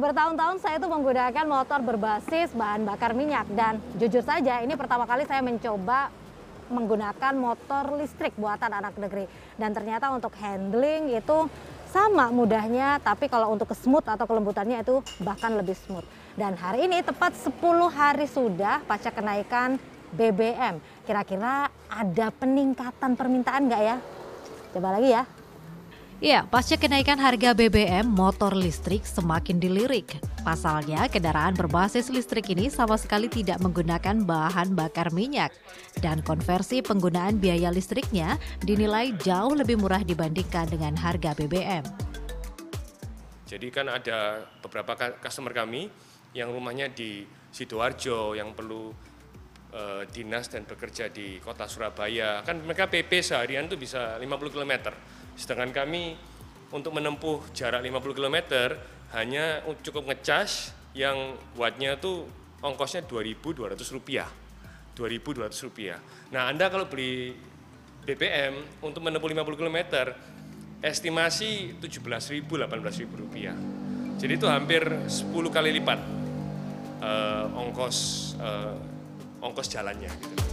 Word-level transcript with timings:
Bertahun-tahun 0.00 0.64
saya 0.64 0.80
itu 0.80 0.88
menggunakan 0.88 1.44
motor 1.44 1.84
berbasis 1.84 2.56
bahan 2.56 2.88
bakar 2.88 3.12
minyak 3.12 3.44
dan 3.52 3.76
jujur 4.00 4.24
saja 4.24 4.64
ini 4.64 4.72
pertama 4.72 5.04
kali 5.04 5.28
saya 5.28 5.44
mencoba 5.44 6.08
menggunakan 6.72 7.36
motor 7.36 8.00
listrik 8.00 8.32
buatan 8.40 8.72
anak 8.72 8.96
negeri 8.96 9.28
dan 9.60 9.76
ternyata 9.76 10.08
untuk 10.08 10.32
handling 10.40 11.12
itu 11.12 11.52
sama 11.92 12.32
mudahnya 12.32 12.96
tapi 13.04 13.28
kalau 13.28 13.52
untuk 13.52 13.68
ke 13.68 13.76
smooth 13.76 14.08
atau 14.08 14.24
kelembutannya 14.24 14.80
itu 14.80 15.04
bahkan 15.20 15.52
lebih 15.52 15.76
smooth. 15.76 16.08
Dan 16.32 16.56
hari 16.56 16.88
ini 16.88 17.04
tepat 17.04 17.36
10 17.36 17.60
hari 17.92 18.24
sudah 18.24 18.80
pasca 18.88 19.12
kenaikan 19.12 19.76
BBM. 20.16 20.80
Kira-kira 21.04 21.68
ada 21.92 22.26
peningkatan 22.40 23.20
permintaan 23.20 23.68
nggak 23.68 23.82
ya? 23.84 23.96
Coba 24.72 24.96
lagi 24.96 25.12
ya. 25.12 25.28
Ya, 26.20 26.44
pasca 26.44 26.76
kenaikan 26.76 27.16
harga 27.16 27.56
BBM, 27.56 28.04
motor 28.04 28.52
listrik 28.52 29.08
semakin 29.08 29.56
dilirik. 29.56 30.20
Pasalnya, 30.44 31.08
kendaraan 31.08 31.56
berbasis 31.56 32.12
listrik 32.12 32.52
ini 32.52 32.68
sama 32.68 33.00
sekali 33.00 33.32
tidak 33.32 33.56
menggunakan 33.64 34.28
bahan 34.28 34.76
bakar 34.76 35.16
minyak. 35.16 35.48
Dan 35.96 36.20
konversi 36.20 36.84
penggunaan 36.84 37.40
biaya 37.40 37.72
listriknya 37.72 38.36
dinilai 38.60 39.16
jauh 39.16 39.56
lebih 39.56 39.80
murah 39.80 40.04
dibandingkan 40.04 40.68
dengan 40.68 40.92
harga 40.92 41.32
BBM. 41.40 41.88
Jadi 43.48 43.72
kan 43.72 43.88
ada 43.88 44.44
beberapa 44.60 44.92
customer 45.24 45.56
kami 45.56 45.88
yang 46.36 46.52
rumahnya 46.52 46.92
di 46.92 47.24
Sidoarjo 47.48 48.36
yang 48.36 48.52
perlu 48.52 48.92
uh, 49.74 50.02
dinas 50.10 50.50
dan 50.50 50.66
bekerja 50.66 51.10
di 51.10 51.38
kota 51.42 51.66
Surabaya. 51.66 52.42
Kan 52.46 52.62
mereka 52.62 52.86
PP 52.90 53.22
seharian 53.22 53.66
itu 53.66 53.76
bisa 53.78 54.18
50 54.18 54.54
km 54.54 54.94
Sedangkan 55.40 55.72
kami 55.72 56.20
untuk 56.68 56.92
menempuh 56.92 57.48
jarak 57.56 57.80
50 57.80 58.12
km 58.12 58.36
hanya 59.16 59.64
cukup 59.80 60.12
ngecas 60.12 60.76
yang 60.92 61.34
wattnya 61.56 61.96
itu 61.96 62.28
ongkosnya 62.60 63.08
2.200 63.08 63.74
rupiah. 63.96 64.28
2.200 64.94 65.48
rupiah. 65.64 65.96
Nah 66.28 66.52
Anda 66.52 66.68
kalau 66.68 66.84
beli 66.84 67.32
BBM 68.04 68.84
untuk 68.84 69.00
menempuh 69.00 69.32
50 69.32 69.60
km 69.60 69.78
estimasi 70.84 71.80
17.000 71.80 72.44
18.000 72.44 73.08
rupiah. 73.16 73.56
Jadi 74.20 74.32
itu 74.36 74.44
hampir 74.44 74.84
10 74.84 75.32
kali 75.48 75.72
lipat 75.80 76.00
uh, 77.00 77.48
ongkos 77.56 77.96
uh, 78.36 78.76
ongkos 79.40 79.68
jalannya. 79.72 80.08
Gitu. 80.08 80.50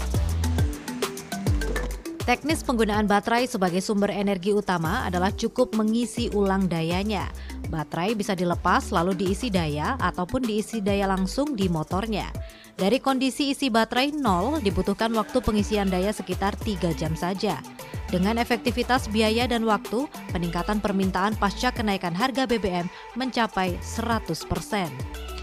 Teknis 2.28 2.60
penggunaan 2.60 3.08
baterai 3.08 3.48
sebagai 3.48 3.80
sumber 3.80 4.12
energi 4.12 4.52
utama 4.52 5.08
adalah 5.08 5.32
cukup 5.32 5.72
mengisi 5.80 6.28
ulang 6.36 6.68
dayanya. 6.68 7.32
Baterai 7.72 8.20
bisa 8.20 8.36
dilepas 8.36 8.92
lalu 8.92 9.16
diisi 9.16 9.48
daya 9.48 9.96
ataupun 9.96 10.44
diisi 10.44 10.84
daya 10.84 11.08
langsung 11.08 11.56
di 11.56 11.72
motornya. 11.72 12.28
Dari 12.76 13.00
kondisi 13.00 13.56
isi 13.56 13.72
baterai 13.72 14.12
nol 14.12 14.60
dibutuhkan 14.60 15.08
waktu 15.16 15.40
pengisian 15.40 15.88
daya 15.88 16.12
sekitar 16.12 16.60
3 16.60 16.92
jam 17.00 17.16
saja. 17.16 17.64
Dengan 18.12 18.36
efektivitas 18.44 19.08
biaya 19.08 19.48
dan 19.48 19.64
waktu, 19.64 20.12
peningkatan 20.36 20.84
permintaan 20.84 21.40
pasca 21.40 21.72
kenaikan 21.72 22.12
harga 22.12 22.44
BBM 22.44 22.92
mencapai 23.16 23.80
100%. 23.80 25.37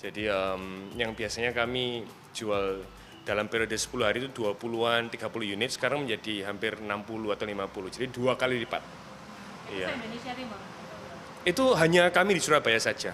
Jadi 0.00 0.32
um, 0.32 0.88
yang 0.96 1.12
biasanya 1.12 1.52
kami 1.52 2.08
jual 2.32 2.80
dalam 3.28 3.52
periode 3.52 3.76
10 3.76 4.00
hari 4.00 4.24
itu 4.24 4.32
20-an, 4.32 5.12
30 5.12 5.54
unit, 5.54 5.70
sekarang 5.70 6.08
menjadi 6.08 6.48
hampir 6.48 6.80
60 6.80 6.88
atau 7.36 7.44
50. 7.44 7.94
Jadi 8.00 8.06
dua 8.08 8.32
kali 8.34 8.64
lipat. 8.64 8.80
Itu 9.68 9.76
iya. 9.76 9.88
Itu 11.44 11.64
hanya 11.76 12.08
kami 12.08 12.40
di 12.40 12.42
Surabaya 12.42 12.80
saja. 12.80 13.12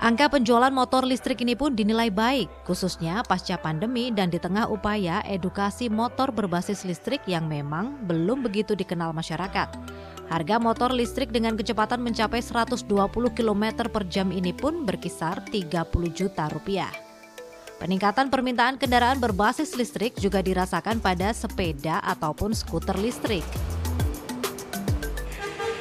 Angka 0.00 0.32
penjualan 0.32 0.72
motor 0.72 1.04
listrik 1.04 1.44
ini 1.44 1.52
pun 1.52 1.76
dinilai 1.76 2.08
baik, 2.08 2.48
khususnya 2.64 3.20
pasca 3.20 3.60
pandemi 3.60 4.08
dan 4.08 4.32
di 4.32 4.40
tengah 4.40 4.64
upaya 4.64 5.20
edukasi 5.28 5.92
motor 5.92 6.32
berbasis 6.32 6.88
listrik 6.88 7.20
yang 7.28 7.44
memang 7.44 8.00
belum 8.08 8.40
begitu 8.40 8.72
dikenal 8.72 9.12
masyarakat. 9.12 9.76
Harga 10.30 10.62
motor 10.62 10.94
listrik 10.94 11.34
dengan 11.34 11.58
kecepatan 11.58 11.98
mencapai 11.98 12.38
120 12.38 12.86
km 13.34 13.64
per 13.90 14.06
jam 14.06 14.30
ini 14.30 14.54
pun 14.54 14.86
berkisar 14.86 15.42
30 15.50 15.74
juta 16.14 16.46
rupiah. 16.46 16.94
Peningkatan 17.82 18.30
permintaan 18.30 18.78
kendaraan 18.78 19.18
berbasis 19.18 19.74
listrik 19.74 20.14
juga 20.22 20.38
dirasakan 20.38 21.02
pada 21.02 21.34
sepeda 21.34 21.98
ataupun 22.06 22.54
skuter 22.54 22.94
listrik. 23.02 23.42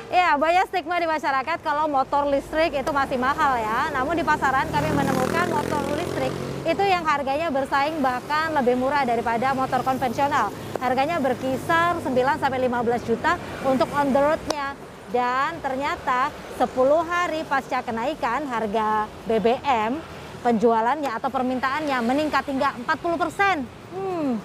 Ya, 0.10 0.34
banyak 0.34 0.74
stigma 0.74 0.98
di 0.98 1.06
masyarakat 1.06 1.62
kalau 1.62 1.86
motor 1.86 2.26
listrik 2.26 2.74
itu 2.74 2.90
masih 2.90 3.22
mahal 3.22 3.54
ya. 3.54 3.94
Namun 3.94 4.18
di 4.18 4.26
pasaran 4.26 4.66
kami 4.74 4.90
menemukan 4.98 5.46
motor 5.54 5.86
listrik 5.94 6.34
itu 6.66 6.84
yang 6.90 7.06
harganya 7.06 7.54
bersaing 7.54 8.02
bahkan 8.02 8.50
lebih 8.58 8.82
murah 8.82 9.06
daripada 9.06 9.54
motor 9.54 9.86
konvensional. 9.86 10.50
Harganya 10.80 11.20
berkisar 11.20 12.00
9 12.00 12.40
sampai 12.40 12.60
15 12.66 13.04
juta 13.04 13.36
untuk 13.68 13.92
on 13.92 14.16
the 14.16 14.22
road-nya. 14.24 14.76
Dan 15.12 15.60
ternyata 15.60 16.32
10 16.56 16.70
hari 17.04 17.44
pasca 17.44 17.84
kenaikan 17.84 18.48
harga 18.48 19.10
BBM 19.28 20.00
penjualannya 20.40 21.12
atau 21.12 21.28
permintaannya 21.28 21.98
meningkat 22.00 22.48
hingga 22.48 22.80
40 22.88 23.20
persen. 23.20 23.56
Hmm. 23.92 24.40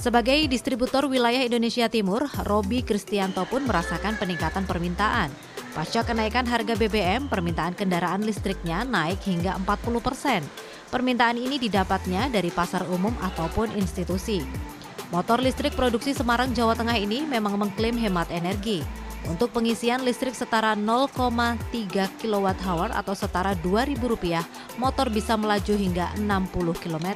Sebagai 0.00 0.48
distributor 0.48 1.04
wilayah 1.04 1.44
Indonesia 1.44 1.84
Timur, 1.92 2.24
Robi 2.48 2.80
Kristianto 2.80 3.44
pun 3.44 3.68
merasakan 3.68 4.16
peningkatan 4.16 4.64
permintaan. 4.64 5.28
Pasca 5.76 6.00
kenaikan 6.02 6.48
harga 6.48 6.72
BBM, 6.72 7.28
permintaan 7.28 7.76
kendaraan 7.76 8.24
listriknya 8.24 8.88
naik 8.88 9.20
hingga 9.28 9.60
40 9.60 10.00
persen. 10.00 10.40
Permintaan 10.88 11.36
ini 11.36 11.60
didapatnya 11.60 12.32
dari 12.32 12.48
pasar 12.48 12.88
umum 12.88 13.12
ataupun 13.20 13.76
institusi. 13.76 14.40
Motor 15.08 15.40
listrik 15.40 15.72
produksi 15.72 16.12
Semarang, 16.12 16.52
Jawa 16.52 16.76
Tengah 16.76 17.00
ini 17.00 17.24
memang 17.24 17.56
mengklaim 17.56 17.96
hemat 17.96 18.28
energi. 18.28 18.84
Untuk 19.24 19.56
pengisian 19.56 20.04
listrik 20.04 20.36
setara 20.36 20.76
0,3 20.76 21.56
kWh 22.20 22.92
atau 22.92 23.14
setara 23.16 23.56
Rp2.000, 23.56 24.44
motor 24.76 25.08
bisa 25.08 25.40
melaju 25.40 25.74
hingga 25.76 26.12
60 26.20 26.82
km. 26.84 27.08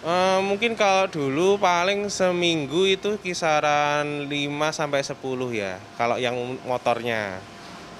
Uh, 0.00 0.40
mungkin 0.40 0.72
kalau 0.72 1.12
dulu 1.12 1.60
paling 1.60 2.08
seminggu 2.08 2.88
itu 2.88 3.20
kisaran 3.20 4.32
5 4.32 4.32
sampai 4.72 5.04
10 5.04 5.12
ya 5.52 5.76
kalau 6.00 6.16
yang 6.16 6.32
motornya. 6.64 7.36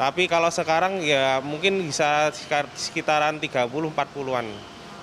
Tapi 0.01 0.25
kalau 0.25 0.49
sekarang 0.49 1.05
ya 1.05 1.45
mungkin 1.45 1.77
bisa 1.85 2.33
sekitaran 2.73 3.37
30 3.37 3.69
40-an. 3.69 4.49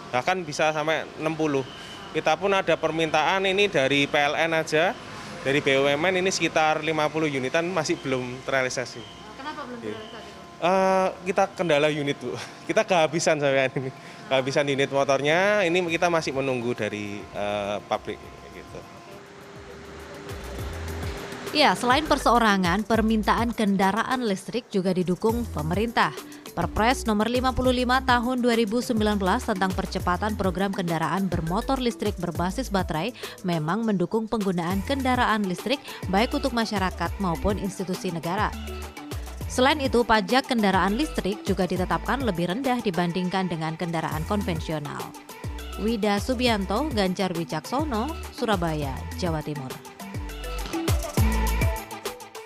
Bahkan 0.10 0.38
bisa 0.42 0.74
sampai 0.74 1.06
60. 1.22 1.62
Kita 2.16 2.40
pun 2.40 2.56
ada 2.56 2.74
permintaan 2.80 3.44
ini 3.46 3.68
dari 3.68 4.08
PLN 4.08 4.52
aja 4.56 4.96
dari 5.48 5.64
BUMN 5.64 6.20
ini 6.20 6.28
sekitar 6.28 6.84
50 6.84 6.92
unitan 7.40 7.64
masih 7.72 7.96
belum 8.04 8.44
terrealisasi. 8.44 9.00
Kenapa 9.40 9.64
belum 9.64 9.80
iya. 9.80 9.96
terrealisasi? 9.96 10.30
Uh, 10.58 11.08
kita 11.24 11.44
kendala 11.54 11.88
unit 11.88 12.18
bu, 12.18 12.34
kita 12.70 12.82
kehabisan 12.82 13.38
sampai 13.38 13.70
ini, 13.72 13.94
kehabisan 14.28 14.66
unit 14.68 14.90
motornya. 14.90 15.64
Ini 15.64 15.78
kita 15.88 16.12
masih 16.12 16.36
menunggu 16.36 16.74
dari 16.76 17.24
uh, 17.32 17.80
pabrik. 17.86 18.20
Gitu. 18.52 18.80
Ya, 21.56 21.72
selain 21.78 22.04
perseorangan, 22.04 22.84
permintaan 22.84 23.56
kendaraan 23.56 24.28
listrik 24.28 24.68
juga 24.68 24.92
didukung 24.92 25.48
pemerintah. 25.56 26.12
Perpres 26.58 27.06
nomor 27.06 27.30
55 27.30 27.54
tahun 27.86 28.38
2019 28.42 28.98
tentang 29.22 29.72
percepatan 29.78 30.34
program 30.34 30.74
kendaraan 30.74 31.30
bermotor 31.30 31.78
listrik 31.78 32.18
berbasis 32.18 32.74
baterai 32.74 33.14
memang 33.46 33.86
mendukung 33.86 34.26
penggunaan 34.26 34.82
kendaraan 34.82 35.46
listrik 35.46 35.78
baik 36.10 36.34
untuk 36.34 36.58
masyarakat 36.58 37.14
maupun 37.22 37.62
institusi 37.62 38.10
negara. 38.10 38.50
Selain 39.46 39.78
itu, 39.78 40.02
pajak 40.02 40.50
kendaraan 40.50 40.98
listrik 40.98 41.46
juga 41.46 41.70
ditetapkan 41.70 42.26
lebih 42.26 42.50
rendah 42.50 42.82
dibandingkan 42.82 43.46
dengan 43.46 43.78
kendaraan 43.78 44.26
konvensional. 44.26 45.14
Wida 45.78 46.18
Subianto, 46.18 46.90
Ganjar 46.90 47.38
Wicaksono, 47.38 48.10
Surabaya, 48.34 48.98
Jawa 49.22 49.46
Timur. 49.46 49.87